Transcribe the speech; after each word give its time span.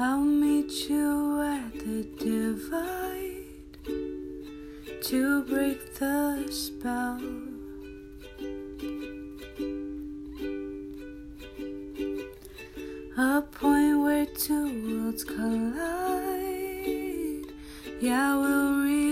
I'll 0.00 0.20
meet 0.20 0.88
you 0.88 1.42
at 1.42 1.72
the 1.72 2.04
divide 2.20 3.46
to 5.02 5.42
break 5.42 5.92
the 5.96 6.46
spell. 6.52 7.20
A 13.16 13.42
point 13.42 13.98
where 13.98 14.26
two 14.26 14.66
worlds 14.86 15.24
collide. 15.24 15.82
Yeah, 18.00 18.36
we'll 18.36 18.82
rebel. 18.84 19.07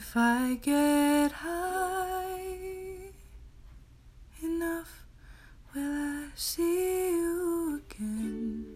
If 0.00 0.16
I 0.16 0.56
get 0.62 1.32
high 1.32 3.10
enough, 4.40 4.92
will 5.74 5.92
I 5.92 6.28
see 6.36 7.10
you 7.10 7.82
again? 7.82 8.66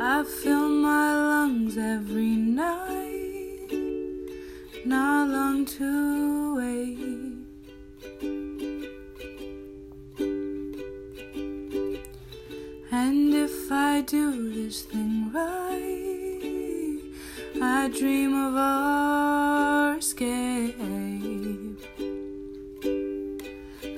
I 0.00 0.24
fill 0.24 0.70
my 0.70 1.12
lungs 1.32 1.76
every 1.76 2.36
night, 2.36 3.68
not 4.86 5.28
long 5.28 5.66
to 5.76 6.56
wait. 6.56 7.37
If 13.68 13.72
I 13.72 14.00
do 14.00 14.50
this 14.50 14.80
thing 14.80 15.30
right, 15.30 17.02
I 17.60 17.88
dream 17.88 18.32
of 18.32 18.56
our 18.56 19.98
escape. 19.98 20.74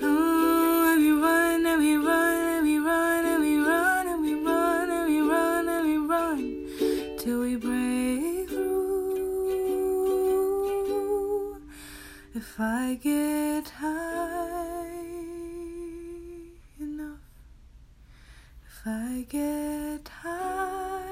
Oh, 0.03 0.91
and 0.91 1.01
we 1.01 1.13
run 1.13 1.67
and 1.67 1.81
we 1.81 1.95
run 1.95 2.47
and 2.57 2.67
we 2.67 2.79
run 2.81 3.25
and 3.27 3.41
we 3.41 3.59
run 3.59 4.09
and 4.09 4.21
we 4.21 4.35
run 4.35 4.91
and 4.91 5.07
we 5.09 5.21
run 5.21 5.69
and 5.69 5.87
we 5.87 5.99
run 5.99 6.67
till 7.17 7.39
we 7.43 7.55
break 7.55 8.49
through. 8.49 9.21
If 12.35 12.59
I 12.59 12.99
get 13.01 13.69
high 13.69 14.60
if 18.81 18.87
I 18.87 19.27
get 19.29 20.09
high 20.09 21.11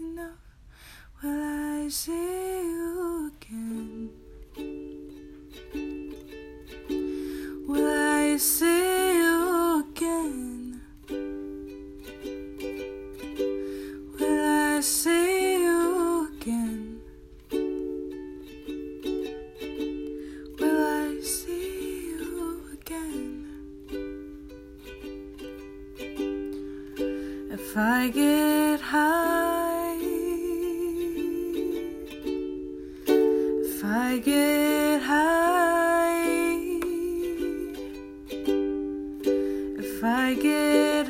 enough, 0.00 0.32
will 1.22 1.84
I 1.84 1.88
see 1.88 2.10
you 2.12 3.30
again? 3.40 3.93
If 27.74 27.80
I 27.80 28.08
get 28.08 28.80
high, 28.80 29.96
if 33.08 33.84
I 33.84 34.18
get 34.18 35.02
high, 35.02 36.22
if 39.82 40.04
I 40.04 40.34
get 40.34 41.03